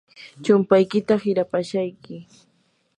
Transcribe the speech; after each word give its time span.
chumpaykita 0.43 1.13
hirapashayki. 1.23 2.15